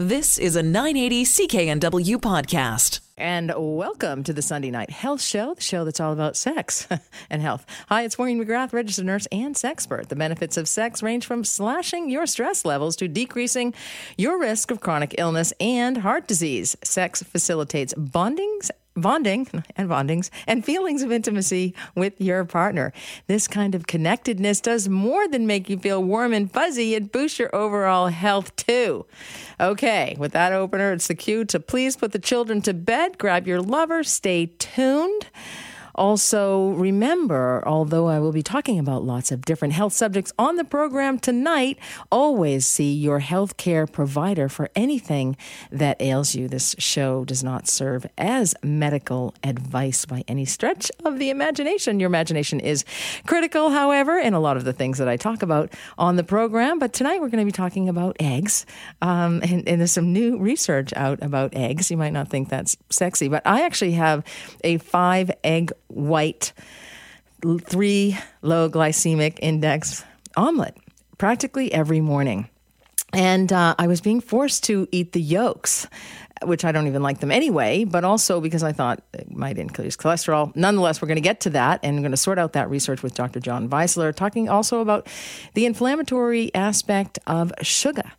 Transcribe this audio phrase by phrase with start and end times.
[0.00, 3.00] This is a 980 CKNW podcast.
[3.16, 6.86] And welcome to the Sunday Night Health Show, the show that's all about sex
[7.30, 7.66] and health.
[7.88, 10.06] Hi, it's Maureen McGrath, registered nurse and sexpert.
[10.06, 13.74] The benefits of sex range from slashing your stress levels to decreasing
[14.16, 16.76] your risk of chronic illness and heart disease.
[16.84, 18.70] Sex facilitates bondings
[19.00, 22.92] bonding and bondings and feelings of intimacy with your partner.
[23.26, 27.38] This kind of connectedness does more than make you feel warm and fuzzy, it boosts
[27.38, 29.06] your overall health too.
[29.60, 33.46] Okay, with that opener, it's the cue to please put the children to bed, grab
[33.46, 35.26] your lover, stay tuned.
[35.98, 40.62] Also, remember, although I will be talking about lots of different health subjects on the
[40.62, 41.76] program tonight,
[42.12, 45.36] always see your health care provider for anything
[45.72, 46.46] that ails you.
[46.46, 51.98] This show does not serve as medical advice by any stretch of the imagination.
[51.98, 52.84] Your imagination is
[53.26, 56.78] critical, however, in a lot of the things that I talk about on the program.
[56.78, 58.66] But tonight we're going to be talking about eggs.
[59.02, 61.90] Um, and, and there's some new research out about eggs.
[61.90, 64.22] You might not think that's sexy, but I actually have
[64.62, 66.52] a five egg white,
[67.60, 70.04] three low glycemic index
[70.36, 70.76] omelet
[71.18, 72.48] practically every morning.
[73.12, 75.86] And uh, I was being forced to eat the yolks,
[76.42, 79.96] which I don't even like them anyway, but also because I thought it might increase
[79.96, 80.54] cholesterol.
[80.54, 83.02] Nonetheless, we're going to get to that and we're going to sort out that research
[83.02, 83.40] with Dr.
[83.40, 85.08] John Weisler, talking also about
[85.54, 88.12] the inflammatory aspect of sugar.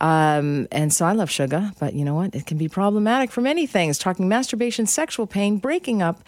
[0.00, 2.34] Um, and so I love sugar, but you know what?
[2.34, 3.98] It can be problematic for many things.
[3.98, 6.24] Talking masturbation, sexual pain, breaking up,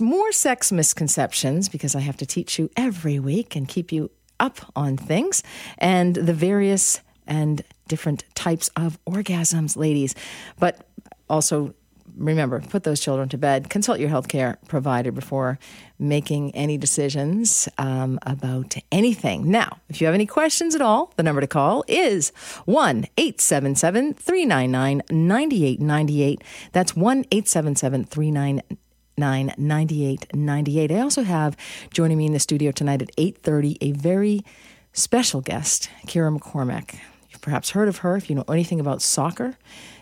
[0.00, 4.58] more sex misconceptions because I have to teach you every week and keep you up
[4.74, 5.42] on things
[5.78, 10.14] and the various and different types of orgasms, ladies.
[10.58, 10.86] But
[11.28, 11.74] also
[12.16, 13.70] remember, put those children to bed.
[13.70, 15.58] Consult your healthcare provider before
[15.98, 19.50] making any decisions um, about anything.
[19.50, 22.30] Now, if you have any questions at all, the number to call is
[22.64, 26.42] 1 877 399 9898.
[26.72, 28.78] That's 1 877 399
[29.20, 30.92] 9898.
[30.92, 31.56] I also have
[31.92, 34.44] joining me in the studio tonight at 8:30 a very
[34.92, 36.98] special guest, Ciara McCormack.
[37.30, 39.56] You've perhaps heard of her if you know anything about soccer.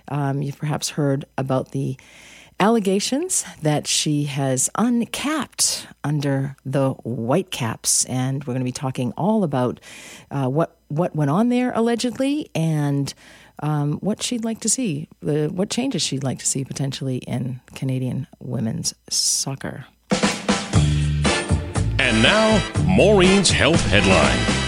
[0.08, 1.98] Um, you've perhaps heard about the
[2.60, 9.44] allegations that she has uncapped under the Whitecaps, and we're going to be talking all
[9.44, 9.80] about
[10.30, 13.12] uh, what what went on there allegedly and
[13.60, 17.60] um, what she'd like to see, the, what changes she'd like to see potentially in
[17.74, 19.86] Canadian women's soccer.
[22.00, 24.58] And now, Maureen's Health Headline.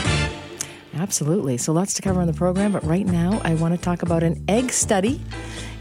[0.94, 1.56] Absolutely.
[1.56, 4.22] So lots to cover on the program, but right now I want to talk about
[4.22, 5.20] an egg study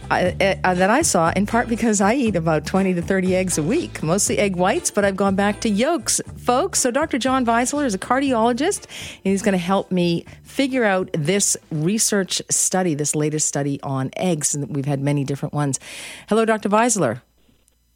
[0.09, 0.31] uh,
[0.63, 3.63] uh, that I saw, in part because I eat about 20 to 30 eggs a
[3.63, 6.79] week, mostly egg whites, but I've gone back to yolks, folks.
[6.79, 7.17] So Dr.
[7.17, 8.85] John Weisler is a cardiologist,
[9.23, 14.09] and he's going to help me figure out this research study, this latest study on
[14.17, 14.55] eggs.
[14.55, 15.79] And we've had many different ones.
[16.27, 16.69] Hello, Dr.
[16.69, 17.21] Weisler.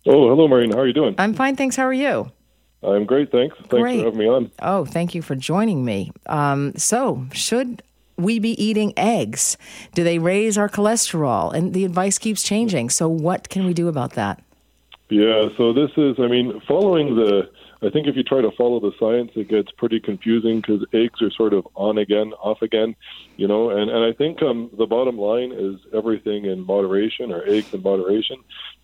[0.06, 0.72] Oh, hello, Maureen.
[0.72, 1.16] How are you doing?
[1.18, 1.76] I'm fine, thanks.
[1.76, 2.32] How are you?
[2.84, 3.56] I'm great, thanks.
[3.58, 4.00] Thanks Great.
[4.00, 4.52] for having me on.
[4.60, 6.12] Oh, thank you for joining me.
[6.26, 7.82] Um, so, should
[8.18, 9.58] we be eating eggs?
[9.94, 11.54] Do they raise our cholesterol?
[11.54, 12.90] And the advice keeps changing.
[12.90, 14.44] So, what can we do about that?
[15.10, 17.50] Yeah, so this is, I mean, following the,
[17.84, 21.22] I think if you try to follow the science, it gets pretty confusing because eggs
[21.22, 22.96] are sort of on again, off again,
[23.36, 27.44] you know, and, and I think um, the bottom line is everything in moderation or
[27.48, 28.38] eggs in moderation.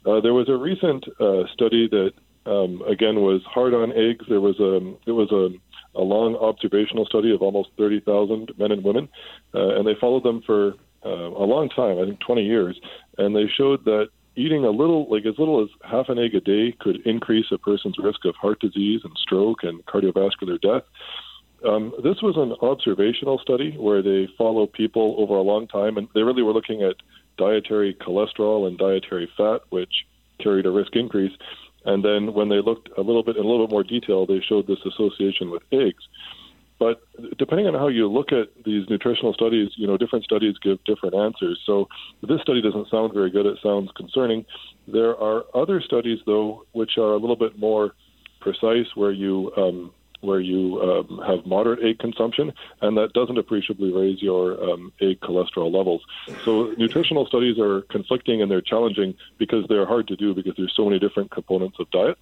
[0.05, 2.11] Uh, there was a recent uh, study that,
[2.45, 4.25] um, again, was hard on eggs.
[4.29, 5.49] There was a, it was a,
[5.95, 9.09] a long observational study of almost 30,000 men and women,
[9.53, 10.73] uh, and they followed them for
[11.05, 12.79] uh, a long time, I think 20 years,
[13.17, 16.39] and they showed that eating a little, like as little as half an egg a
[16.39, 20.83] day, could increase a person's risk of heart disease and stroke and cardiovascular death.
[21.67, 26.07] Um, this was an observational study where they follow people over a long time, and
[26.13, 26.95] they really were looking at
[27.37, 30.05] dietary cholesterol and dietary fat, which
[30.39, 31.33] carried a risk increase.
[31.89, 34.41] And then when they looked a little bit in a little bit more detail, they
[34.47, 36.03] showed this association with eggs.
[36.77, 37.01] But
[37.39, 41.15] depending on how you look at these nutritional studies, you know, different studies give different
[41.15, 41.59] answers.
[41.65, 41.89] So
[42.21, 43.47] this study doesn't sound very good.
[43.47, 44.45] It sounds concerning.
[44.87, 47.95] There are other studies, though, which are a little bit more
[48.39, 52.51] precise, where you um, where you um, have moderate egg consumption,
[52.81, 56.01] and that doesn't appreciably raise your um, egg cholesterol levels.
[56.43, 60.73] So nutritional studies are conflicting and they're challenging because they're hard to do because there's
[60.75, 62.17] so many different components of diet.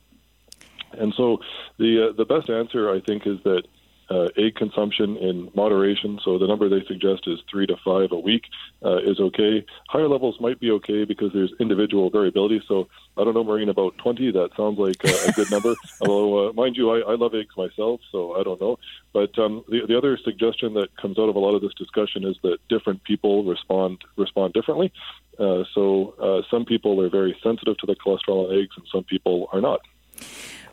[0.93, 1.39] And so
[1.77, 3.63] the uh, the best answer, I think, is that
[4.09, 6.19] uh, egg consumption in moderation.
[6.23, 8.45] So the number they suggest is three to five a week
[8.83, 9.65] uh, is okay.
[9.89, 12.61] Higher levels might be okay because there's individual variability.
[12.67, 12.87] So
[13.17, 15.75] I don't know, Maureen, about 20, that sounds like a, a good number.
[16.01, 18.79] Although, uh, mind you, I, I love eggs myself, so I don't know.
[19.13, 22.23] But um, the, the other suggestion that comes out of a lot of this discussion
[22.25, 24.91] is that different people respond respond differently.
[25.39, 29.03] Uh, so uh, some people are very sensitive to the cholesterol in eggs, and some
[29.03, 29.81] people are not.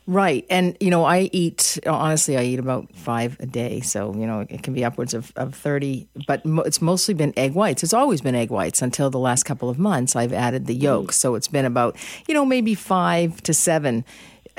[0.07, 0.45] Right.
[0.51, 3.81] And, you know, I eat, honestly, I eat about five a day.
[3.81, 7.33] So, you know, it can be upwards of, of 30, but mo- it's mostly been
[7.39, 7.83] egg whites.
[7.83, 10.15] It's always been egg whites until the last couple of months.
[10.15, 11.17] I've added the yolks.
[11.17, 11.21] Mm.
[11.21, 11.97] So it's been about,
[12.29, 14.05] you know, maybe five to seven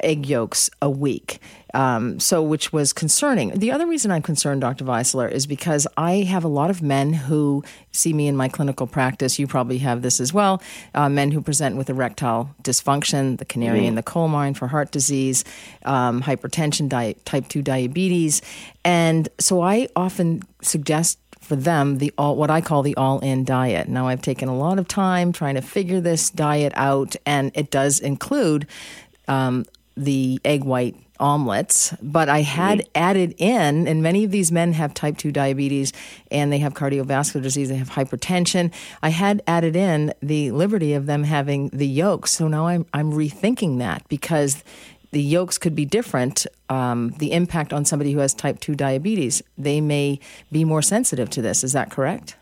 [0.03, 1.39] egg yolks a week.
[1.73, 3.49] Um, so, which was concerning.
[3.49, 4.85] The other reason I'm concerned, Dr.
[4.85, 8.87] Weisler, is because I have a lot of men who see me in my clinical
[8.87, 9.37] practice.
[9.37, 10.61] You probably have this as well.
[10.93, 13.87] Uh, men who present with erectile dysfunction, the canary mm.
[13.87, 15.43] in the coal mine for heart disease,
[15.83, 18.41] um, hypertension, di- type 2 diabetes.
[18.85, 23.87] And so I often suggest for them the all what I call the all-in diet.
[23.87, 27.69] Now I've taken a lot of time trying to figure this diet out, and it
[27.69, 28.67] does include
[29.27, 29.65] um,
[29.95, 32.89] the egg white omelets, but I had mm-hmm.
[32.95, 35.93] added in, and many of these men have type 2 diabetes
[36.29, 38.73] and they have cardiovascular disease, they have hypertension.
[39.01, 42.31] I had added in the liberty of them having the yolks.
[42.31, 44.63] So now I'm, I'm rethinking that because
[45.11, 46.45] the yolks could be different.
[46.69, 50.19] Um, the impact on somebody who has type 2 diabetes, they may
[50.51, 51.63] be more sensitive to this.
[51.63, 52.35] Is that correct?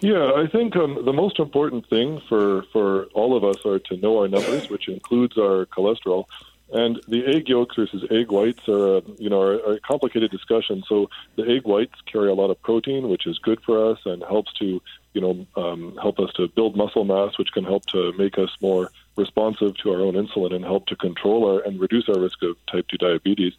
[0.00, 3.96] Yeah, I think um, the most important thing for, for all of us are to
[3.98, 6.24] know our numbers, which includes our cholesterol.
[6.72, 10.84] And the egg yolks versus egg whites are, a, you know, are, a complicated discussion.
[10.88, 14.22] So the egg whites carry a lot of protein, which is good for us and
[14.22, 14.80] helps to,
[15.12, 18.50] you know, um, help us to build muscle mass, which can help to make us
[18.60, 22.40] more responsive to our own insulin and help to control our and reduce our risk
[22.42, 23.54] of type 2 diabetes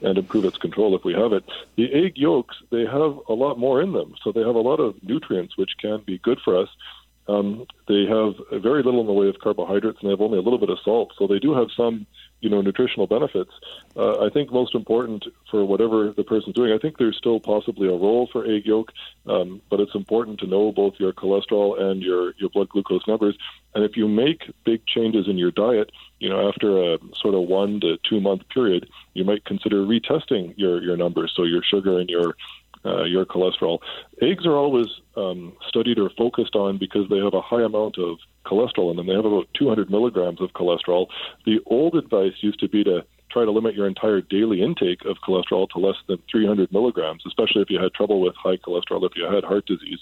[0.00, 1.44] and improve its control if we have it.
[1.76, 4.14] The egg yolks, they have a lot more in them.
[4.22, 6.68] So they have a lot of nutrients, which can be good for us.
[7.26, 10.42] Um, they have very little in the way of carbohydrates and they have only a
[10.42, 11.12] little bit of salt.
[11.18, 12.06] So they do have some
[12.44, 13.50] you know nutritional benefits.
[13.96, 17.88] Uh, I think most important for whatever the person's doing, I think there's still possibly
[17.88, 18.92] a role for egg yolk,
[19.26, 23.36] um, but it's important to know both your cholesterol and your your blood glucose numbers.
[23.74, 27.48] And if you make big changes in your diet, you know after a sort of
[27.48, 31.98] one to two month period, you might consider retesting your your numbers, so your sugar
[31.98, 32.36] and your
[32.84, 33.78] uh, your cholesterol.
[34.20, 38.18] Eggs are always um, studied or focused on because they have a high amount of
[38.44, 39.06] cholesterol in them.
[39.06, 41.06] They have about 200 milligrams of cholesterol.
[41.46, 45.16] The old advice used to be to try to limit your entire daily intake of
[45.26, 49.16] cholesterol to less than 300 milligrams, especially if you had trouble with high cholesterol, if
[49.16, 49.98] you had heart disease.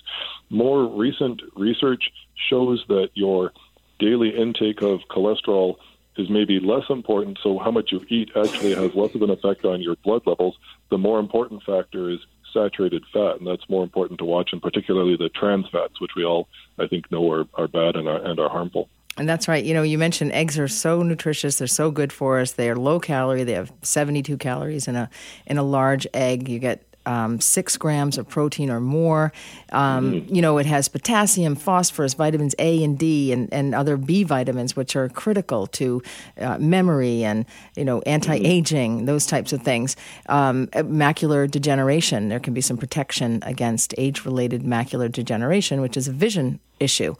[0.50, 2.10] More recent research
[2.50, 3.52] shows that your
[3.98, 5.76] daily intake of cholesterol
[6.16, 7.38] is maybe less important.
[7.42, 10.56] So, how much you eat actually has less of an effect on your blood levels.
[10.90, 12.18] The more important factor is
[12.52, 16.24] saturated fat, and that's more important to watch, and particularly the trans fats, which we
[16.24, 18.88] all, I think, know are, are bad and are, and are harmful.
[19.16, 19.62] And that's right.
[19.62, 22.52] You know, you mentioned eggs are so nutritious; they're so good for us.
[22.52, 23.44] They are low calorie.
[23.44, 25.10] They have seventy-two calories in a
[25.46, 26.48] in a large egg.
[26.48, 29.32] You get um, six grams of protein or more.
[29.70, 30.34] Um, mm-hmm.
[30.34, 34.76] You know, it has potassium, phosphorus, vitamins A and D, and, and other B vitamins,
[34.76, 36.02] which are critical to
[36.40, 37.44] uh, memory and,
[37.76, 39.06] you know, anti aging, mm-hmm.
[39.06, 39.96] those types of things.
[40.28, 46.08] Um, macular degeneration, there can be some protection against age related macular degeneration, which is
[46.08, 47.14] a vision issue.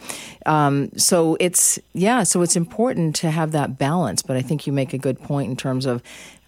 [0.46, 4.23] Um, so it's yeah, so it's important to have that balance.
[4.23, 6.02] But I think you make a good point in terms of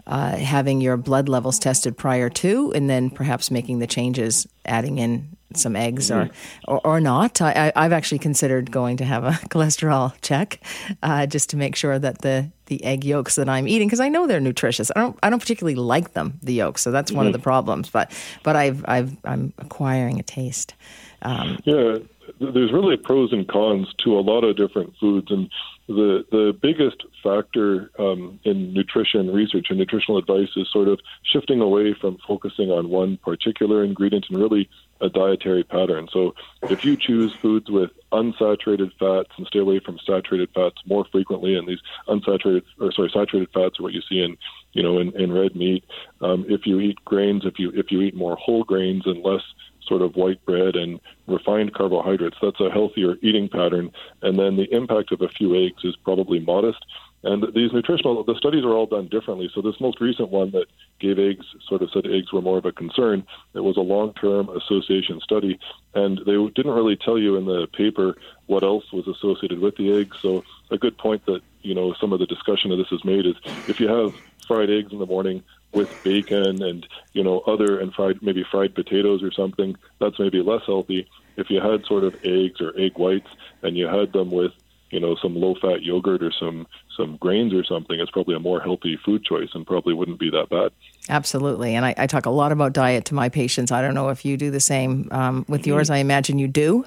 [0.07, 4.99] uh, having your blood levels tested prior to, and then perhaps making the changes, adding
[4.99, 6.31] in some eggs or,
[6.67, 7.41] or, or not.
[7.41, 10.61] I, have actually considered going to have a cholesterol check
[11.03, 14.09] uh, just to make sure that the, the egg yolks that I'm eating, because I
[14.09, 14.91] know they're nutritious.
[14.95, 17.19] I don't I don't particularly like them, the yolks, so that's mm-hmm.
[17.19, 17.45] one of the mm-hmm.
[17.45, 17.91] problems.
[17.91, 20.75] But but I've I've I'm acquiring a taste.
[21.23, 21.97] Um, yeah,
[22.41, 25.51] there's really pros and cons to a lot of different foods, and
[25.87, 31.61] the the biggest factor um, in nutrition research and nutritional advice is sort of shifting
[31.61, 34.69] away from focusing on one particular ingredient and really
[35.01, 36.09] a dietary pattern.
[36.11, 41.05] So if you choose foods with unsaturated fats and stay away from saturated fats more
[41.11, 44.39] frequently, and these unsaturated or sorry saturated fats are what you see in
[44.73, 45.85] you know in, in red meat.
[46.23, 49.43] Um, if you eat grains, if you if you eat more whole grains and less
[49.87, 52.37] sort of white bread and refined carbohydrates.
[52.41, 53.93] That's a healthier eating pattern.
[54.23, 56.85] And then the impact of a few eggs is probably modest.
[57.25, 59.51] And these nutritional, the studies are all done differently.
[59.55, 60.67] So this most recent one that
[61.01, 63.27] gave eggs, sort of said eggs were more of a concern.
[63.55, 65.59] It was a long-term association study,
[65.95, 68.15] and they didn't really tell you in the paper
[68.45, 70.19] what else was associated with the eggs.
[70.21, 73.25] So a good point that you know some of the discussion of this is made
[73.25, 73.37] is
[73.69, 74.15] if you have
[74.47, 75.43] fried eggs in the morning,
[75.75, 80.43] with bacon and you know other and fried maybe fried potatoes or something, that's maybe
[80.43, 81.07] less healthy.
[81.37, 83.29] If you had sort of eggs or egg whites
[83.63, 84.53] and you had them with
[84.91, 86.67] you know some low fat yogurt or some
[86.97, 90.31] some grains or something, it's probably a more healthy food choice and probably wouldn't be
[90.31, 90.71] that bad.
[91.09, 91.75] Absolutely.
[91.75, 93.73] And I, I talk a lot about diet to my patients.
[93.73, 95.91] I don't know if you do the same um, with yours.
[95.91, 96.87] I imagine you do.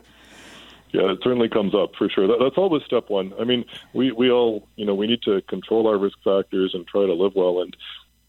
[0.91, 2.27] Yeah, it certainly comes up for sure.
[2.27, 3.33] That, that's always step one.
[3.37, 6.87] I mean, we, we all, you know, we need to control our risk factors and
[6.87, 7.61] try to live well.
[7.61, 7.75] And,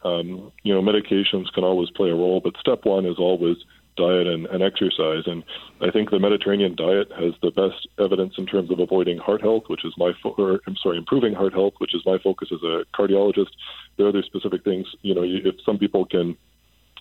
[0.05, 3.57] um, you know, medications can always play a role, but step one is always
[3.97, 5.25] diet and, and exercise.
[5.27, 5.43] And
[5.81, 9.65] I think the Mediterranean diet has the best evidence in terms of avoiding heart health,
[9.67, 12.63] which is my, fo- or, I'm sorry, improving heart health, which is my focus as
[12.63, 13.51] a cardiologist.
[13.97, 16.37] There are other specific things, you know, if some people can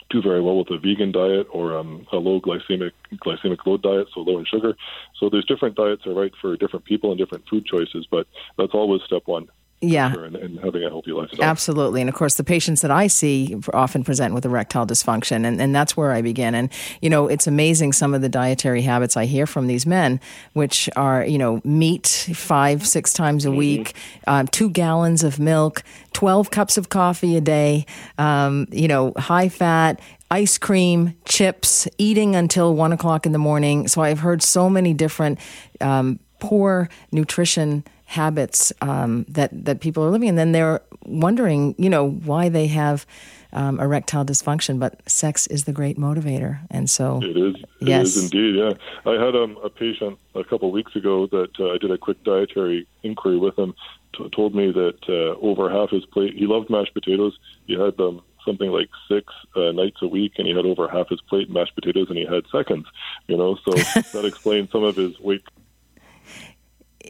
[0.10, 4.08] do very well with a vegan diet or um, a low glycemic glycemic load diet,
[4.14, 4.74] so low in sugar.
[5.20, 8.26] So there's different diets are right for different people and different food choices, but
[8.58, 9.48] that's always step one.
[9.80, 10.12] Yeah.
[10.12, 11.44] And, and having a healthy lifestyle.
[11.44, 12.02] Absolutely.
[12.02, 15.76] And of course, the patients that I see often present with erectile dysfunction, and, and
[15.76, 16.56] that's where I begin.
[16.56, 20.20] And, you know, it's amazing some of the dietary habits I hear from these men,
[20.54, 23.94] which are, you know, meat five, six times a week,
[24.26, 27.86] um, two gallons of milk, 12 cups of coffee a day,
[28.18, 33.88] um, you know, high fat, ice cream, chips, eating until one o'clock in the morning.
[33.88, 35.38] So I've heard so many different
[35.82, 41.90] um, poor nutrition habits um, that that people are living, and then they're wondering, you
[41.90, 43.06] know, why they have
[43.54, 44.80] um, erectile dysfunction.
[44.80, 47.56] But sex is the great motivator, and so It is.
[47.82, 48.16] It Yes.
[48.16, 48.56] is indeed.
[48.56, 48.74] Yeah,
[49.06, 51.98] I had um, a patient a couple of weeks ago that uh, I did a
[51.98, 53.74] quick dietary inquiry with him.
[54.18, 57.38] T- told me that uh, over half his plate, he loved mashed potatoes.
[57.66, 61.10] He had them something like six uh, nights a week, and he had over half
[61.10, 62.86] his plate mashed potatoes, and he had seconds.
[63.28, 63.72] You know, so
[64.14, 65.44] that explains some of his weight.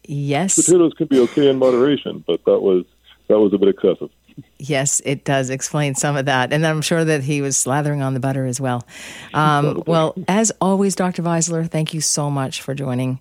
[0.06, 2.86] Yes, Potatoes can be okay in moderation, but that was
[3.28, 4.10] that was a bit excessive.
[4.60, 6.54] Yes, it does explain some of that.
[6.54, 8.86] And I'm sure that he was slathering on the butter as well.
[9.34, 11.24] Um, well, as always, Dr.
[11.24, 13.20] Weisler, thank you so much for joining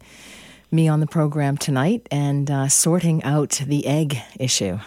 [0.71, 4.79] me on the program tonight and uh, sorting out the egg issue.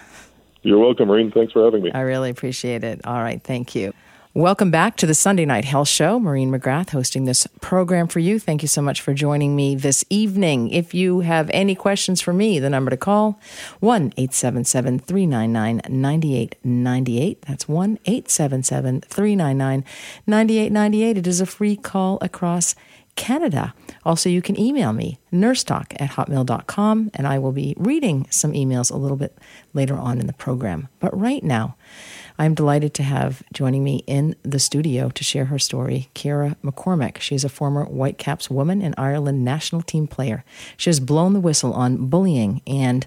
[0.61, 1.31] You're welcome, Maureen.
[1.31, 1.91] Thanks for having me.
[1.91, 3.01] I really appreciate it.
[3.05, 3.93] All right, thank you.
[4.35, 6.19] Welcome back to the Sunday Night Health Show.
[6.19, 8.37] Maureen McGrath hosting this program for you.
[8.37, 10.69] Thank you so much for joining me this evening.
[10.69, 13.39] If you have any questions for me, the number to call
[13.79, 17.41] 1 877 399 9898.
[17.41, 19.83] That's 1 877 399
[20.27, 21.17] 9898.
[21.17, 22.75] It is a free call across
[23.15, 23.73] Canada.
[24.05, 28.91] Also, you can email me, nursetalk at hotmail.com, and I will be reading some emails
[28.91, 29.37] a little bit
[29.73, 30.87] later on in the program.
[30.99, 31.75] But right now,
[32.39, 37.19] I'm delighted to have joining me in the studio to share her story, Ciara McCormack.
[37.19, 40.45] She's a former Whitecaps woman and Ireland national team player.
[40.77, 43.05] She has blown the whistle on bullying and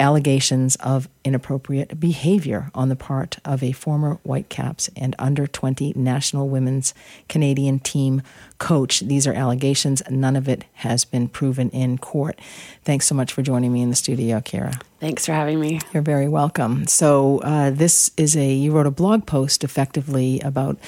[0.00, 6.48] allegations of inappropriate behavior on the part of a former Whitecaps and under 20 national
[6.48, 6.94] women's
[7.28, 8.22] Canadian team
[8.56, 9.00] coach.
[9.00, 10.02] These are allegations.
[10.08, 12.40] None of it has been proven in court.
[12.82, 14.80] Thanks so much for joining me in the studio, Ciara.
[15.02, 15.80] Thanks for having me.
[15.92, 16.86] You're very welcome.
[16.86, 20.78] So, uh, this is a, you wrote a blog post effectively about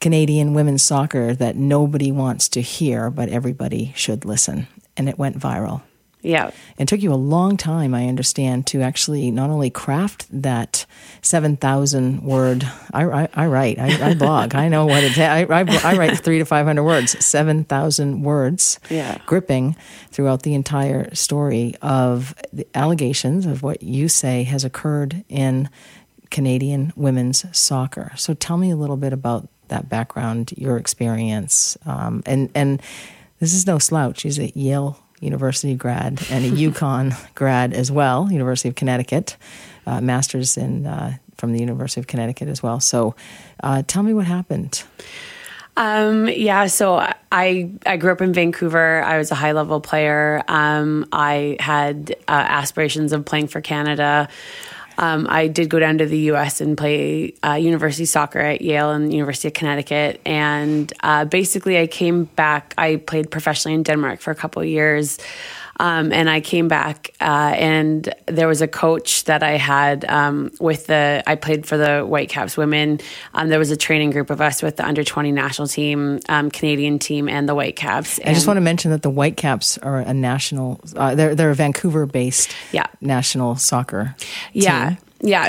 [0.00, 4.66] Canadian women's soccer that nobody wants to hear, but everybody should listen.
[4.96, 5.82] And it went viral.
[6.22, 6.52] Yeah.
[6.78, 10.86] It took you a long time, I understand, to actually not only craft that
[11.20, 12.68] 7,000 word.
[12.92, 15.18] I, I, I write, I, I blog, I know what it is.
[15.18, 19.18] I, I, I write three to 500 words, 7,000 words, Yeah.
[19.26, 19.76] gripping
[20.10, 25.68] throughout the entire story of the allegations of what you say has occurred in
[26.30, 28.12] Canadian women's soccer.
[28.16, 32.80] So tell me a little bit about that background, your experience, um, and and
[33.40, 34.20] this is no slouch.
[34.20, 39.36] She's a Yale University grad and a UConn grad as well, University of Connecticut,
[39.86, 42.78] uh, master's in uh, from the University of Connecticut as well.
[42.80, 43.14] So,
[43.62, 44.84] uh, tell me what happened.
[45.76, 46.96] Um, yeah, so
[47.32, 49.02] I I grew up in Vancouver.
[49.02, 50.42] I was a high level player.
[50.46, 54.28] Um, I had uh, aspirations of playing for Canada.
[54.98, 56.60] Um, I did go down to the U.S.
[56.60, 60.20] and play uh, university soccer at Yale and University of Connecticut.
[60.24, 62.74] And uh, basically, I came back.
[62.78, 65.18] I played professionally in Denmark for a couple of years.
[65.82, 67.24] Um, and I came back, uh,
[67.56, 71.24] and there was a coach that I had um, with the.
[71.26, 73.00] I played for the Whitecaps women.
[73.34, 76.52] Um, there was a training group of us with the under twenty national team, um,
[76.52, 78.20] Canadian team, and the Whitecaps.
[78.24, 80.80] I just want to mention that the Whitecaps are a national.
[80.94, 82.86] Uh, they're they're a Vancouver based Yeah.
[83.00, 84.14] national soccer.
[84.18, 84.62] Team.
[84.62, 84.94] Yeah,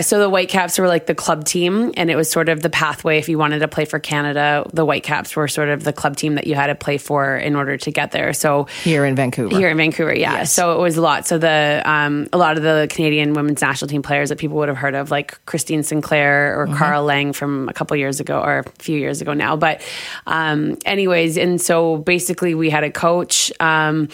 [0.02, 3.18] so the Whitecaps were like the club team, and it was sort of the pathway
[3.18, 4.66] if you wanted to play for Canada.
[4.72, 7.56] The Whitecaps were sort of the club team that you had to play for in
[7.56, 8.34] order to get there.
[8.34, 10.34] So here in Vancouver, here in Vancouver, yeah.
[10.34, 10.54] Yes.
[10.54, 11.26] So it was a lot.
[11.26, 14.70] So the um, a lot of the Canadian women's national team players that people would
[14.70, 18.60] have heard of, like Christine Sinclair or Kara Lang from a couple years ago or
[18.60, 19.56] a few years ago now.
[19.56, 19.82] But
[20.28, 23.52] um, anyways, and so basically we had a coach.
[23.60, 24.10] Um,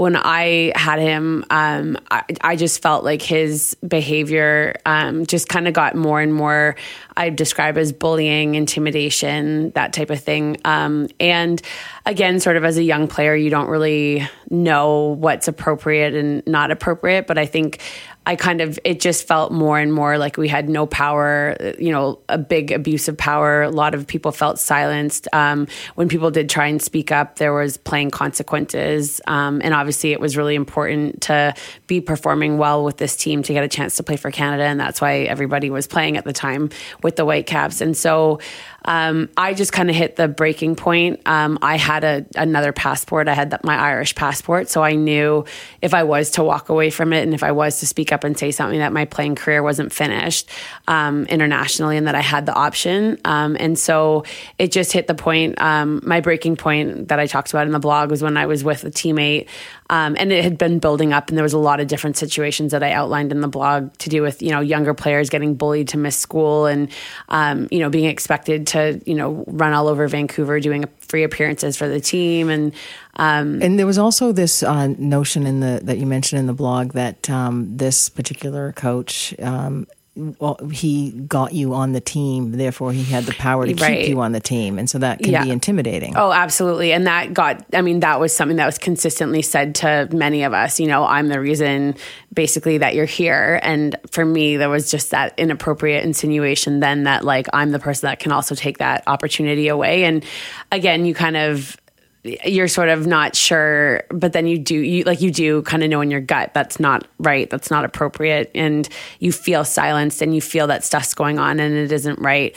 [0.00, 5.68] when I had him, um, I, I just felt like his behavior um, just kind
[5.68, 6.76] of got more and more.
[7.18, 10.56] I describe as bullying, intimidation, that type of thing.
[10.64, 11.60] Um, and
[12.06, 16.70] again, sort of as a young player, you don't really know what's appropriate and not
[16.70, 17.26] appropriate.
[17.26, 17.80] But I think
[18.26, 21.90] I kind of, it just felt more and more like we had no power, you
[21.90, 23.62] know, a big abuse of power.
[23.62, 25.26] A lot of people felt silenced.
[25.32, 29.22] Um, when people did try and speak up, there was playing consequences.
[29.26, 31.54] Um, and obviously, it was really important to
[31.86, 34.64] be performing well with this team to get a chance to play for Canada.
[34.64, 36.68] And that's why everybody was playing at the time
[37.02, 37.80] with the Whitecaps.
[37.80, 38.38] And so
[38.84, 41.20] um, I just kind of hit the breaking point.
[41.26, 43.28] Um, I had a, another passport.
[43.28, 44.68] I had the, my Irish passport.
[44.68, 45.44] So I knew
[45.82, 48.24] if I was to walk away from it and if I was to speak up
[48.24, 50.48] and say something that my playing career wasn't finished
[50.88, 53.18] um, internationally and that I had the option.
[53.24, 54.24] Um, and so
[54.58, 55.60] it just hit the point.
[55.60, 58.64] Um, my breaking point that I talked about in the blog was when I was
[58.64, 59.48] with a teammate.
[59.90, 62.70] Um, and it had been building up, and there was a lot of different situations
[62.70, 65.88] that I outlined in the blog to do with you know younger players getting bullied
[65.88, 66.88] to miss school, and
[67.28, 71.76] um, you know being expected to you know run all over Vancouver doing free appearances
[71.76, 72.72] for the team, and
[73.16, 76.54] um, And there was also this uh, notion in the that you mentioned in the
[76.54, 79.34] blog that um, this particular coach.
[79.40, 84.00] Um, well, he got you on the team, therefore he had the power to Right.
[84.00, 85.44] keep you on the team, and so that can Yeah.
[85.44, 86.14] be intimidating.
[86.16, 86.92] Oh, absolutely.
[86.92, 90.52] And that got, I mean, that was something that was consistently said to many of
[90.52, 90.80] us.
[90.80, 91.94] You know, I'm the reason
[92.34, 93.60] basically that you're here.
[93.62, 98.08] And for me, there was just that inappropriate insinuation then that, like, I'm the person
[98.08, 100.04] that can also take that opportunity away.
[100.04, 100.24] And
[100.72, 101.76] again, you kind of,
[102.22, 105.88] you're sort of not sure, but then you do, you like, you do kind of
[105.88, 108.50] know in your gut that's not right, that's not appropriate.
[108.54, 108.86] And
[109.20, 112.56] you feel silenced and you feel that stuff's going on and it isn't right.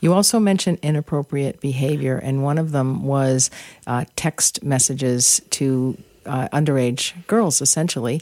[0.00, 3.50] You also mentioned inappropriate behavior, and one of them was
[3.86, 8.20] uh, text messages to uh, underage girls, essentially,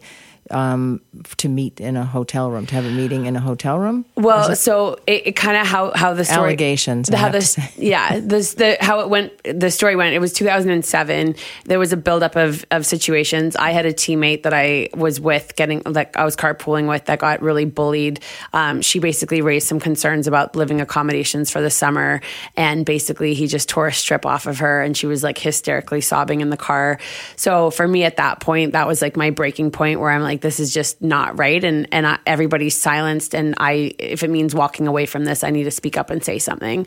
[0.50, 1.00] um,
[1.38, 4.05] to meet in a hotel room, to have a meeting in a hotel room.
[4.17, 7.38] Well, so it, it kind of how how the story Allegations, the, how have to
[7.38, 7.73] this say.
[7.76, 10.15] yeah this the how it went the story went.
[10.15, 11.35] It was 2007.
[11.65, 13.57] There was a buildup of of situations.
[13.57, 17.19] I had a teammate that I was with, getting like I was carpooling with, that
[17.19, 18.20] got really bullied.
[18.53, 22.20] Um, she basically raised some concerns about living accommodations for the summer,
[22.57, 26.01] and basically he just tore a strip off of her, and she was like hysterically
[26.01, 26.99] sobbing in the car.
[27.37, 30.36] So for me at that point, that was like my breaking point where I'm like,
[30.40, 34.55] this is just not right, and and I, everybody's silenced, and I if it means
[34.55, 36.87] walking away from this, I need to speak up and say something.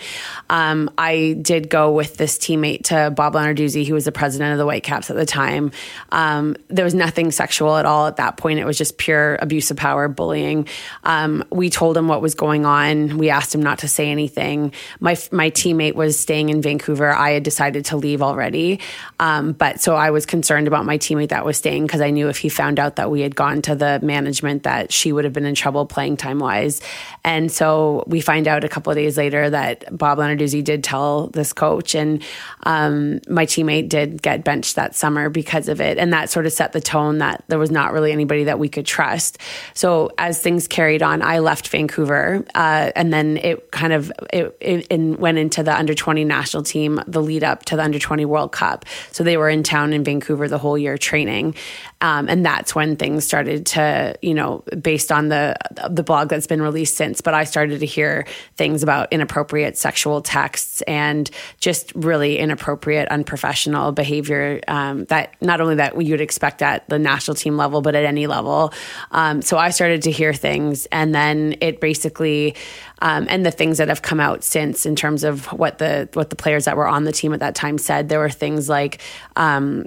[0.49, 4.57] Um, I did go with this teammate to Bob Lenarduzzi, who was the president of
[4.57, 5.71] the Whitecaps at the time.
[6.11, 8.59] Um, there was nothing sexual at all at that point.
[8.59, 10.67] It was just pure abuse of power, bullying.
[11.03, 13.17] Um, we told him what was going on.
[13.17, 14.73] We asked him not to say anything.
[14.99, 17.11] My my teammate was staying in Vancouver.
[17.11, 18.79] I had decided to leave already,
[19.19, 22.29] um, but so I was concerned about my teammate that was staying because I knew
[22.29, 25.31] if he found out that we had gone to the management, that she would have
[25.33, 26.81] been in trouble playing time wise.
[27.23, 31.27] And so we find out a couple of days later that Bob Lenarduzzi did tell
[31.27, 32.21] this coach, and
[32.63, 35.97] um, my teammate did get benched that summer because of it.
[35.97, 38.67] And that sort of set the tone that there was not really anybody that we
[38.67, 39.37] could trust.
[39.73, 44.57] So as things carried on, I left Vancouver, uh, and then it kind of it,
[44.59, 47.99] it, it went into the under twenty national team, the lead up to the under
[47.99, 48.85] twenty World Cup.
[49.11, 51.55] So they were in town in Vancouver the whole year training,
[52.01, 55.55] um, and that's when things started to, you know, based on the
[55.89, 57.21] the blog that's been released since.
[57.21, 58.25] But I started to hear
[58.57, 65.75] things about inappropriate sexual texts and just really inappropriate, unprofessional behavior um, that not only
[65.75, 68.73] that you'd expect at the national team level, but at any level.
[69.11, 72.55] Um, so I started to hear things, and then it basically,
[73.01, 76.31] um, and the things that have come out since in terms of what the what
[76.31, 78.09] the players that were on the team at that time said.
[78.09, 78.99] There were things like.
[79.35, 79.85] Um,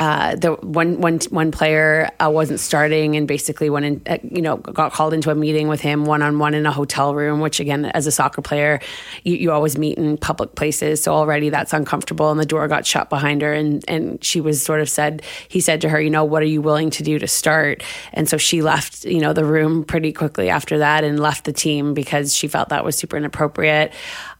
[0.00, 4.42] uh, the one one one player uh, wasn't starting and basically went in, uh, you
[4.42, 7.40] know, got called into a meeting with him one on one in a hotel room.
[7.40, 8.80] Which again, as a soccer player,
[9.24, 12.30] you, you always meet in public places, so already that's uncomfortable.
[12.30, 15.60] And the door got shut behind her, and and she was sort of said, he
[15.60, 17.82] said to her, you know, what are you willing to do to start?
[18.12, 21.52] And so she left, you know, the room pretty quickly after that and left the
[21.52, 23.92] team because she felt that was super inappropriate.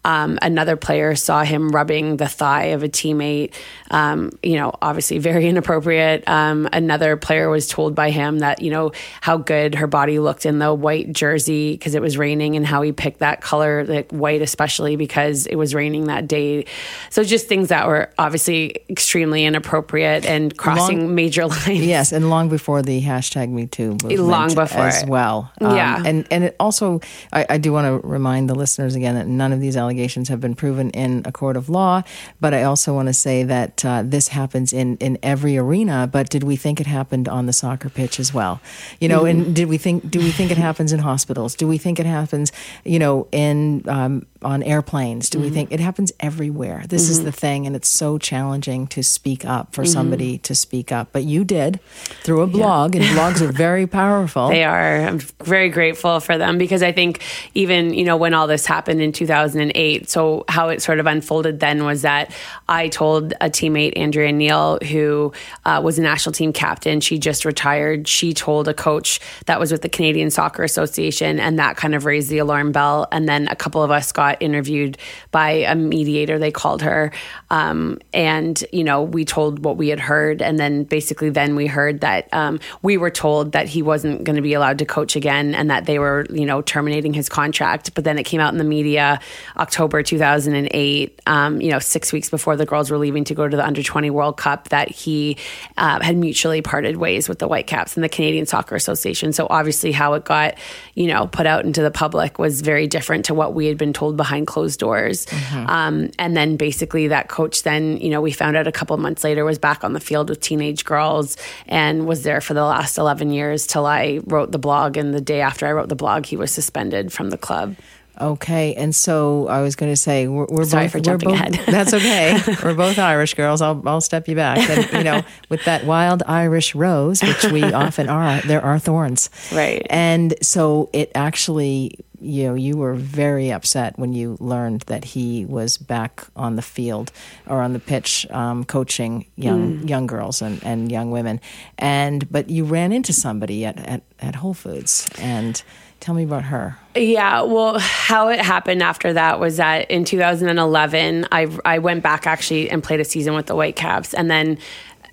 [0.05, 3.53] Um, another player saw him rubbing the thigh of a teammate.
[3.91, 6.27] Um, you know, obviously very inappropriate.
[6.29, 10.47] Um, another player was told by him that you know how good her body looked
[10.47, 14.11] in the white jersey because it was raining, and how he picked that color, like
[14.13, 16.65] white, especially because it was raining that day.
[17.11, 21.69] So just things that were obviously extremely inappropriate and crossing Long- major lines.
[21.85, 25.51] Yes, and long before the hashtag Me Too Long before as well.
[25.61, 26.03] Um, Yeah.
[26.05, 27.01] and and it also,
[27.33, 30.41] I, I do want to remind the listeners again that none of these allegations have
[30.41, 32.03] been proven in a court of law.
[32.41, 36.07] But I also want to say that uh, this happens in in every arena.
[36.07, 38.61] But did we think it happened on the soccer pitch as well?
[39.01, 39.47] You know, Mm-hmm.
[39.47, 41.55] and did we think do we think it happens in hospitals?
[41.57, 42.53] Do we think it happens,
[42.85, 45.29] you know, in um, on airplanes?
[45.31, 45.41] Mm-hmm.
[45.41, 46.85] Do we think it happens everywhere?
[46.89, 50.93] This is the thing, and it's so challenging to speak up for somebody to speak
[50.93, 51.09] up.
[51.13, 51.81] But you did
[52.25, 54.49] through a blog, and blogs are very powerful.
[54.49, 55.01] They are.
[55.09, 57.23] I'm very grateful for them because I think
[57.55, 59.75] even, you know, when all this happened in 2008,
[60.07, 62.33] so how it sort of unfolded then was that
[62.69, 65.33] I told a teammate, Andrea Neil, who
[65.65, 68.09] uh, was a national team captain, she just retired.
[68.09, 72.05] She told a coach that was with the Canadian Soccer Association, and that kind of
[72.05, 73.07] raised the alarm bell.
[73.13, 74.99] And then a couple of us got interviewed
[75.31, 77.13] by a mediator, they called her.
[77.51, 80.43] Um, and, you know, we told what we had heard.
[80.43, 84.37] And then basically, then we heard that um, we were told that he wasn't going
[84.37, 87.95] to be allowed to coach again and that they were, you know, terminating his contract.
[87.95, 89.21] But then it came out in the media
[89.69, 93.55] October 2008, um, you know, six weeks before the girls were leaving to go to
[93.55, 95.37] the under 20 World Cup, that he
[95.77, 99.35] uh, had mutually parted ways with the Whitecaps and the Canadian Soccer Association.
[99.35, 100.55] So obviously, how it got,
[100.95, 103.93] you know, put out into the public was very different to what we had been
[103.93, 105.27] told behind closed doors.
[105.69, 109.23] Um, and then basically, that coach then, you know, we found out a couple months
[109.23, 112.97] later was back on the field with teenage girls and was there for the last
[112.97, 114.97] 11 years till I wrote the blog.
[114.97, 117.77] And the day after I wrote the blog, he was suspended from the club.
[118.21, 120.93] Okay, and so I was going to say we're, we're Sorry both.
[120.93, 121.55] for jumping both- ahead.
[121.69, 122.39] that's okay.
[122.65, 123.63] we're both Irish girls.
[123.63, 124.59] I'll I'll step you back.
[124.69, 129.31] And you know, with that wild Irish rose, which we often are, there are thorns.
[129.53, 129.87] Right.
[129.89, 135.45] And so it actually, you know, you were very upset when you learned that he
[135.45, 137.13] was back on the field
[137.47, 139.89] or on the pitch, um, coaching young Mm.
[139.89, 141.41] young girls and, and young women.
[141.79, 145.63] And but you ran into somebody at, at, at Whole Foods, and
[146.01, 146.77] tell me about her.
[146.95, 152.27] Yeah, well, how it happened after that was that in 2011, I I went back
[152.27, 154.59] actually and played a season with the Whitecaps, and then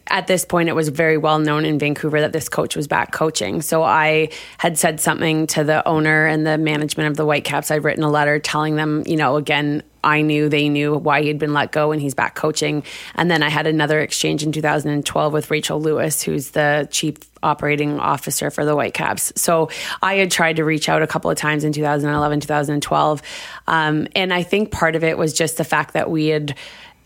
[0.08, 3.12] at this point, it was very well known in Vancouver that this coach was back
[3.12, 3.62] coaching.
[3.62, 7.72] So I had said something to the owner and the management of the Whitecaps.
[7.72, 9.84] I'd written a letter telling them, you know, again.
[10.04, 12.84] I knew they knew why he'd been let go and he's back coaching.
[13.15, 18.00] And then I had another exchange in 2012 with Rachel Lewis, who's the chief operating
[18.00, 19.34] officer for the Whitecaps.
[19.36, 19.72] So
[20.04, 23.22] I had tried to reach out a couple of times in 2011, 2012.
[23.65, 26.56] Um, and I think part of it was just the fact that we had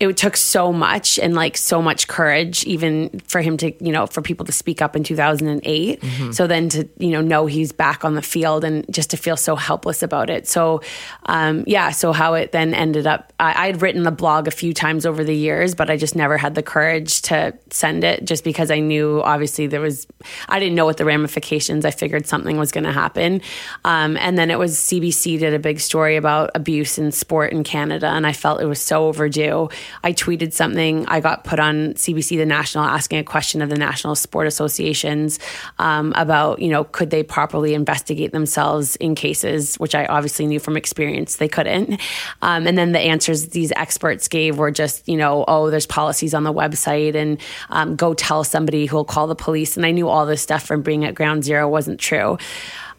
[0.00, 4.06] it took so much and like so much courage even for him to you know
[4.06, 8.04] for people to speak up in 2008 so then to you know know he's back
[8.04, 10.48] on the field and just to feel so helpless about it.
[10.48, 10.80] So
[11.26, 14.72] um, yeah so how it then ended up I, i'd written the blog a few
[14.72, 18.42] times over the years but i just never had the courage to send it just
[18.42, 20.06] because i knew obviously there was
[20.48, 21.84] i didn't know what the ramifications.
[21.84, 23.42] I figured something was going to happen.
[23.84, 27.62] Um, and then it was cbc did a big story about abuse in sport in
[27.64, 29.68] canada and i felt it was so overdue
[30.02, 31.06] I tweeted something.
[31.06, 35.38] I got put on CBC The National asking a question of the national sport associations
[35.78, 40.60] um, about, you know, could they properly investigate themselves in cases, which I obviously knew
[40.60, 42.00] from experience they couldn't.
[42.42, 46.34] Um, and then the answers these experts gave were just, you know, oh, there's policies
[46.34, 47.38] on the website and
[47.70, 49.76] um, go tell somebody who'll call the police.
[49.76, 52.38] And I knew all this stuff from being at Ground Zero wasn't true.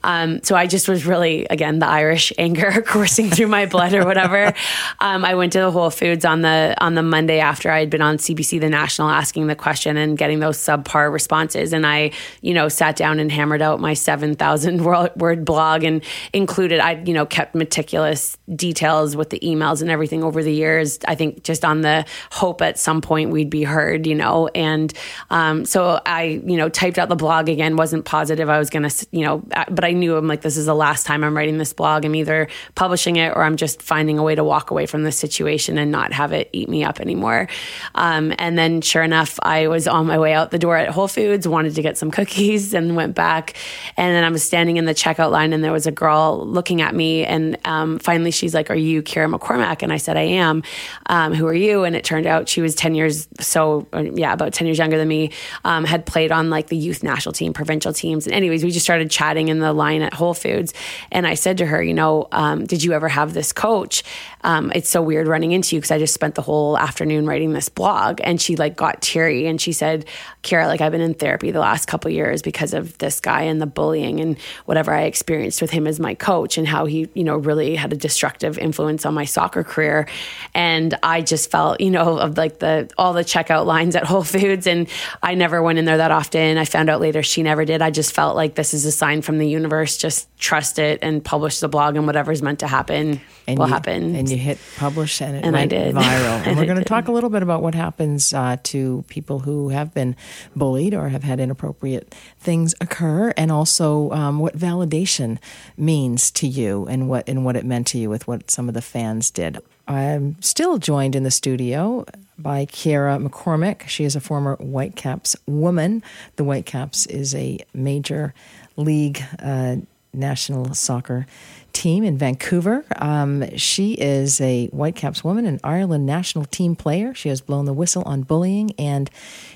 [0.03, 4.05] Um, so I just was really, again, the Irish anger coursing through my blood or
[4.05, 4.53] whatever.
[4.99, 7.89] Um, I went to the Whole Foods on the on the Monday after I had
[7.89, 12.11] been on CBC The National asking the question and getting those subpar responses, and I,
[12.41, 14.83] you know, sat down and hammered out my seven thousand
[15.15, 16.79] word blog and included.
[16.79, 20.99] I, you know, kept meticulous details with the emails and everything over the years.
[21.07, 24.93] I think just on the hope at some point we'd be heard, you know, and
[25.29, 27.75] um, so I, you know, typed out the blog again.
[27.75, 30.55] wasn't positive I was going to, you know, but I I knew I'm like, this
[30.55, 32.05] is the last time I'm writing this blog.
[32.05, 35.17] I'm either publishing it or I'm just finding a way to walk away from this
[35.17, 37.49] situation and not have it eat me up anymore.
[37.93, 41.09] Um, and then, sure enough, I was on my way out the door at Whole
[41.09, 43.53] Foods, wanted to get some cookies, and went back.
[43.97, 46.81] And then I was standing in the checkout line, and there was a girl looking
[46.81, 47.25] at me.
[47.25, 50.63] And um, finally, she's like, "Are you Ciara McCormack?" And I said, "I am."
[51.07, 51.83] Um, Who are you?
[51.83, 55.09] And it turned out she was ten years, so yeah, about ten years younger than
[55.09, 55.31] me.
[55.65, 58.25] Um, had played on like the youth national team, provincial teams.
[58.25, 60.73] And anyways, we just started chatting in the line at Whole Foods.
[61.11, 64.03] And I said to her, you know, um, did you ever have this coach?
[64.43, 67.53] Um, it's so weird running into you because I just spent the whole afternoon writing
[67.53, 68.19] this blog.
[68.23, 70.05] And she like got teary and she said,
[70.43, 73.61] Ciara, like I've been in therapy the last couple years because of this guy and
[73.61, 77.23] the bullying and whatever I experienced with him as my coach and how he, you
[77.23, 80.07] know, really had a destructive influence on my soccer career.
[80.53, 84.23] And I just felt, you know, of like the all the checkout lines at Whole
[84.23, 84.67] Foods.
[84.67, 84.87] And
[85.21, 86.57] I never went in there that often.
[86.57, 87.81] I found out later she never did.
[87.81, 89.97] I just felt like this is a sign from the universe.
[89.97, 93.73] Just trust it and publish the blog and whatever's meant to happen and will you,
[93.73, 94.15] happen.
[94.15, 96.41] And you hit publish and it And went viral.
[96.45, 99.69] and we're going to talk a little bit about what happens uh, to people who
[99.69, 100.15] have been
[100.55, 105.37] bullied or have had inappropriate things occur, and also um, what validation
[105.77, 108.73] means to you and what and what it meant to you with what some of
[108.73, 109.59] the fans did.
[109.87, 112.05] I'm still joined in the studio
[112.37, 113.87] by Ciara McCormack.
[113.87, 116.03] She is a former Whitecaps woman.
[116.37, 118.33] The Whitecaps is a major
[118.77, 119.77] league uh,
[120.13, 121.25] national soccer
[121.73, 122.85] team in Vancouver.
[122.97, 127.13] Um, she is a Whitecaps woman, an Ireland national team player.
[127.13, 129.09] She has blown the whistle on bullying and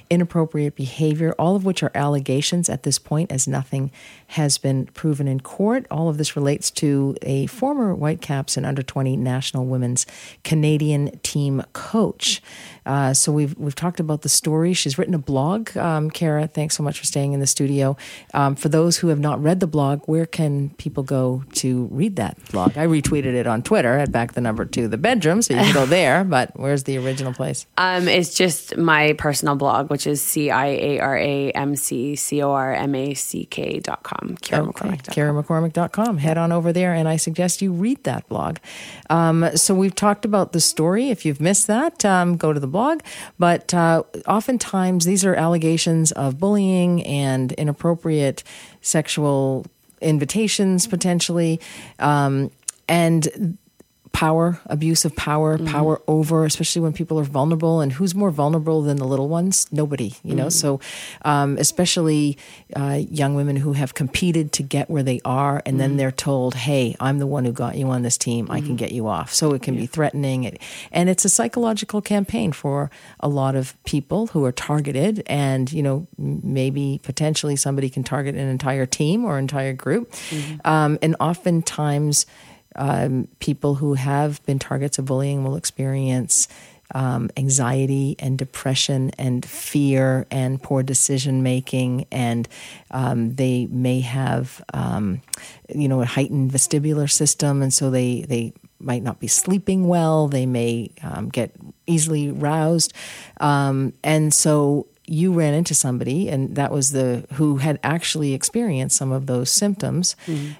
[0.09, 3.91] inappropriate behavior, all of which are allegations at this point, as nothing
[4.27, 5.85] has been proven in court.
[5.91, 10.05] All of this relates to a former Whitecaps and under 20 national women's
[10.43, 12.41] Canadian team coach.
[12.85, 14.73] Uh, so we've we've talked about the story.
[14.73, 15.75] She's written a blog.
[15.75, 17.97] Um, Kara, thanks so much for staying in the studio.
[18.33, 22.15] Um, for those who have not read the blog, where can people go to read
[22.17, 22.77] that blog?
[22.77, 25.73] I retweeted it on Twitter at back the number to the bedroom, so you can
[25.73, 26.23] go there.
[26.35, 27.65] But where's the original place?
[27.77, 32.17] Um, it's just my personal blog, which is C I A R A M C
[32.17, 34.35] C O R M A C K dot com.
[34.41, 35.71] Kara Okay, McCormack.
[35.71, 36.17] dot com.
[36.17, 38.57] Head on over there, and I suggest you read that blog.
[39.09, 41.11] Um, so we've talked about the story.
[41.11, 43.03] If you've missed that, um, go to the blog.
[43.39, 48.43] But uh, oftentimes, these are allegations of bullying and inappropriate
[48.81, 49.65] sexual
[50.01, 51.61] invitations, potentially,
[51.99, 52.51] um,
[52.89, 53.57] and
[54.15, 57.81] power, abuse of power, power over, especially when people are vulnerable.
[57.81, 59.67] And who's more vulnerable than the little ones?
[59.73, 60.47] Nobody, you know.
[60.47, 60.79] So,
[61.23, 62.37] um, especially
[62.75, 66.55] uh, young women who have competed to get where they are, and then they're told,
[66.55, 68.47] "Hey, I'm the one who got you on this team.
[68.49, 70.61] I can get you off." So it can be threatening, It-
[70.93, 75.23] and it's a psychological campaign for a lot of people who are targeted.
[75.27, 80.13] And you know, maybe potentially somebody can target an entire team or entire group,
[80.63, 82.25] um, and oftentimes
[82.75, 86.47] um, people who have been targets of bullying will experience
[86.93, 92.47] um, anxiety and depression and fear and poor decision making, and
[92.91, 95.21] um, they may have, um,
[95.73, 100.27] you know, a heightened vestibular system, and so they they might not be sleeping well.
[100.27, 101.51] They may um, get
[101.87, 102.93] easily roused,
[103.39, 108.97] um, and so you ran into somebody and that was the who had actually experienced
[108.97, 110.15] some of those symptoms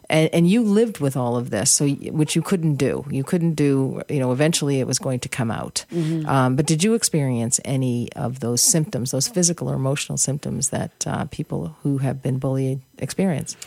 [0.09, 3.05] and, and you lived with all of this so which you couldn't do.
[3.09, 5.85] You couldn't do you know eventually it was going to come out.
[6.27, 11.07] Um, but did you experience any of those symptoms those physical or emotional symptoms that
[11.07, 13.57] uh, people who have been bullied experience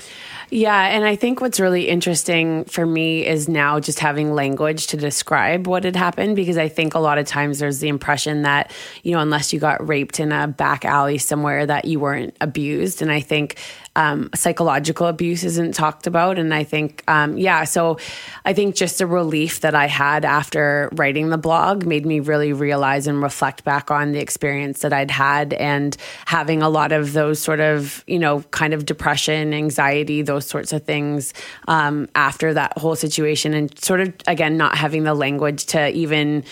[0.50, 4.96] Yeah, and I think what's really interesting for me is now just having language to
[4.96, 8.72] describe what had happened because I think a lot of times there's the impression that,
[9.02, 13.02] you know, unless you got raped in a back alley somewhere that you weren't abused.
[13.02, 13.58] And I think
[13.96, 16.38] um, psychological abuse isn't talked about.
[16.38, 17.98] And I think, um, yeah, so
[18.44, 22.52] I think just a relief that I had after writing the blog made me really
[22.52, 25.96] realize and reflect back on the experience that I'd had and
[26.26, 30.72] having a lot of those sort of, you know, kind of depression, anxiety, those sorts
[30.72, 31.34] of things
[31.66, 36.44] um, after that whole situation and sort of, again, not having the language to even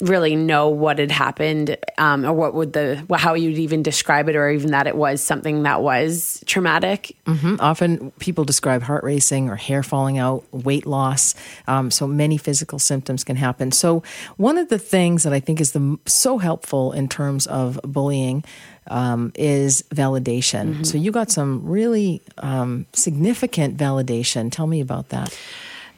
[0.00, 4.36] really know what had happened um, or what would the how you'd even describe it
[4.36, 7.16] or even that it was something that was traumatic
[7.60, 11.34] often people describe heart racing or hair falling out, weight loss.
[11.66, 13.72] Um, so many physical symptoms can happen.
[13.72, 14.02] So
[14.36, 18.44] one of the things that I think is the so helpful in terms of bullying
[18.88, 20.84] um, is validation.
[20.86, 24.50] So you got some really um, significant validation.
[24.50, 25.36] Tell me about that.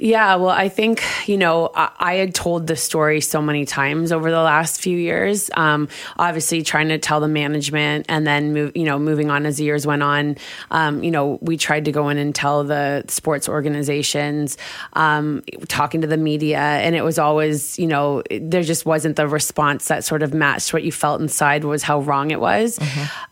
[0.03, 4.13] Yeah, well, I think, you know, I, I had told the story so many times
[4.13, 5.51] over the last few years.
[5.55, 9.59] Um, obviously, trying to tell the management and then, move, you know, moving on as
[9.59, 10.39] the years went on.
[10.71, 14.57] Um, you know, we tried to go in and tell the sports organizations,
[14.95, 19.29] um, talking to the media, and it was always, you know, there just wasn't the
[19.29, 22.79] response that sort of matched what you felt inside was how wrong it was.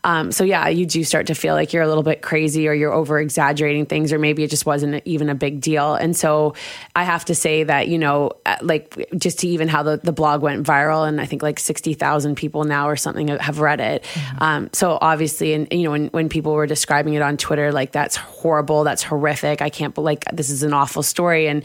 [0.03, 2.75] Um, so, yeah, you do start to feel like you're a little bit crazy or
[2.75, 5.95] you're over exaggerating things, or maybe it just wasn't even a big deal.
[5.95, 6.53] And so,
[6.95, 10.11] I have to say that, you know, uh, like just to even how the, the
[10.11, 14.03] blog went viral and I think like 60,000 people now or something have read it.
[14.03, 14.43] Mm-hmm.
[14.43, 17.91] Um, so obviously, and you know, when, when people were describing it on Twitter, like
[17.91, 19.61] that's horrible, that's horrific.
[19.61, 21.47] I can't, like, this is an awful story.
[21.47, 21.63] And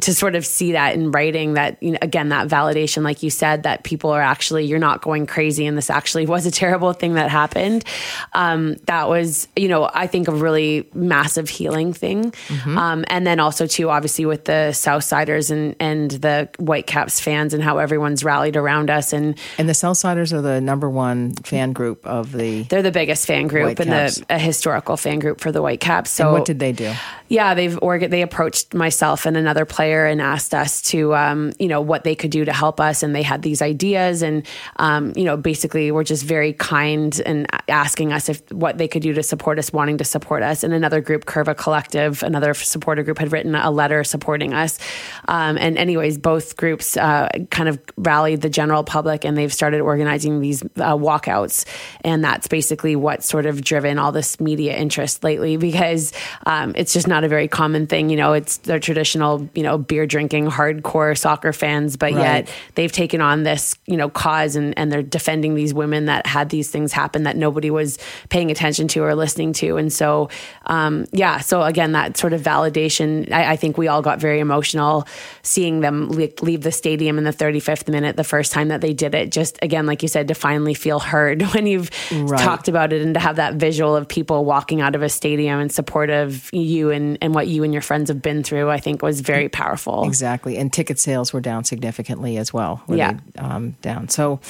[0.00, 3.30] to sort of see that in writing that, you know, again, that validation, like you
[3.30, 6.92] said, that people are actually, you're not going crazy and this actually was a terrible
[6.92, 7.84] thing that happened.
[8.32, 12.32] Um, that was, you know, I think a really massive healing thing.
[12.32, 12.78] Mm-hmm.
[12.78, 17.62] Um, and then also too, obviously with the Southsiders and, and the Whitecaps fans and
[17.62, 19.12] how everyone's rallied around us.
[19.12, 23.26] And, and the Southsiders are the number one fan group of the, they're the biggest
[23.26, 26.10] fan group and the a historical fan group for the Whitecaps.
[26.10, 26.92] So and what did they do?
[27.28, 31.80] Yeah, they've they approached myself and another player and asked us to, um, you know,
[31.80, 33.02] what they could do to help us.
[33.02, 37.46] And they had these ideas and, um, you know, basically were just very kind and
[37.68, 40.62] asking us if what they could do to support us, wanting to support us.
[40.62, 44.78] And another group, Curva Collective, another supporter group, had written a letter supporting us.
[45.26, 49.80] Um, and anyways, both groups uh, kind of rallied the general public and they've started
[49.80, 51.66] organizing these uh, walkouts.
[52.02, 56.12] And that's basically what's sort of driven all this media interest lately because
[56.46, 58.08] um, it's just not a very common thing.
[58.08, 62.46] You know, it's their traditional, you know, beer drinking, hardcore soccer fans, but right.
[62.46, 66.24] yet they've taken on this, you know, cause and, and they're defending these women that
[66.24, 67.98] had these things happen that nobody was
[68.28, 69.76] paying attention to or listening to.
[69.76, 70.28] And so,
[70.66, 74.38] um, yeah, so again, that sort of validation, I, I, think we all got very
[74.38, 75.06] emotional
[75.42, 79.14] seeing them leave the stadium in the 35th minute the first time that they did
[79.14, 79.32] it.
[79.32, 82.40] Just again, like you said, to finally feel heard when you've right.
[82.40, 85.60] talked about it and to have that visual of people walking out of a stadium
[85.60, 88.78] in support of you and and, what you and your friends have been through, I
[88.78, 90.04] think was very powerful.
[90.04, 90.56] Exactly.
[90.56, 92.82] And ticket sales were down significantly as well.
[92.88, 93.18] Yeah.
[93.34, 94.08] They, um, down.
[94.08, 94.40] So,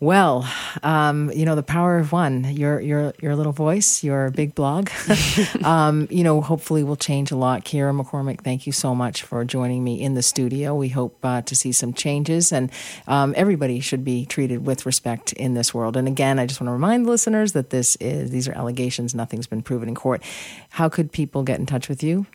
[0.00, 0.48] well,
[0.82, 4.90] um, you know, the power of one, your, your, your little voice, your big blog,
[5.64, 7.64] um, you know, hopefully will change a lot.
[7.64, 10.74] Ciara McCormack, thank you so much for joining me in the studio.
[10.74, 12.70] We hope uh, to see some changes and
[13.06, 15.96] um, everybody should be treated with respect in this world.
[15.96, 19.14] And again, I just want to remind the listeners that this is, these are allegations.
[19.14, 20.22] Nothing's been proven in court.
[20.70, 22.26] How could people get in touch with you?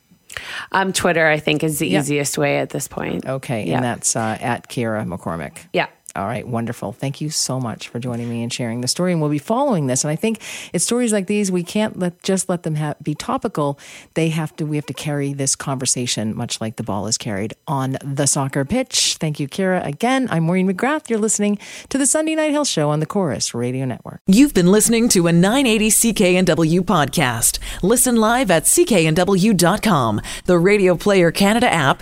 [0.71, 2.01] Um, Twitter, I think, is the yep.
[2.01, 3.25] easiest way at this point.
[3.25, 3.77] Okay, yep.
[3.77, 5.57] and that's uh, at Ciara McCormack.
[5.73, 5.87] Yeah.
[6.17, 6.93] All right, wonderful.
[6.93, 9.11] Thank you so much for joining me and sharing the story.
[9.11, 10.03] And we'll be following this.
[10.03, 10.41] And I think
[10.73, 13.79] it's stories like these we can't let just let them have, be topical.
[14.15, 14.65] They have to.
[14.65, 18.65] We have to carry this conversation, much like the ball is carried on the soccer
[18.65, 19.17] pitch.
[19.19, 19.83] Thank you, Ciara.
[19.83, 21.09] Again, I'm Maureen McGrath.
[21.09, 24.21] You're listening to the Sunday Night Health Show on the Corus Radio Network.
[24.25, 27.59] You've been listening to a 980 CKNW podcast.
[27.83, 32.01] Listen live at cknw.com, the Radio Player Canada app